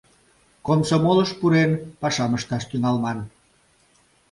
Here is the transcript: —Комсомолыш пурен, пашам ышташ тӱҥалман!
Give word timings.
—Комсомолыш 0.67 1.31
пурен, 1.39 1.71
пашам 2.01 2.31
ышташ 2.37 2.63
тӱҥалман! 2.69 3.19